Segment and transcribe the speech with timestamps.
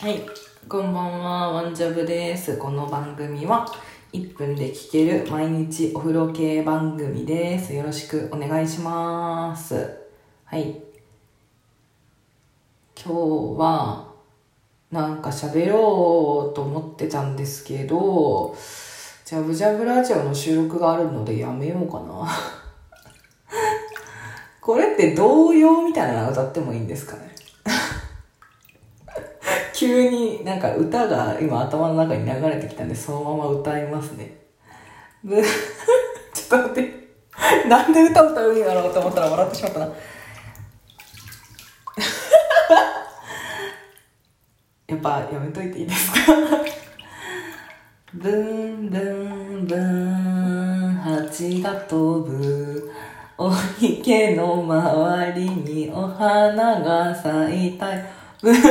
[0.00, 0.20] はい、
[0.68, 2.56] こんばんは、ワンジャブです。
[2.56, 3.66] この番組は
[4.12, 7.74] 1分で聴ける毎日お風呂系番組です。
[7.74, 9.98] よろしくお願いします。
[10.44, 10.80] はい。
[12.94, 13.10] 今日
[13.58, 14.06] は、
[14.92, 18.54] なんか喋ろうと思ってたんですけど、
[19.24, 22.24] ジャブジャブラジオの収録があるのでやめようかな。
[24.62, 27.37] これって童謡みたいなの歌ってもいいんですかね？
[29.78, 34.36] 急になんか歌が今頭の中に流れてきたんでそのまま歌いますね。
[35.22, 35.42] ちょっ
[36.48, 37.08] と待って。
[37.68, 39.86] なんで歌歌うんやろうと思ったら笑ってしまったな。
[44.88, 46.32] やっぱやめといていいですか？
[48.14, 52.90] ブンブンブン蜂が飛ぶ
[53.36, 57.86] お池の周りにお花が咲いた
[58.42, 58.54] ブン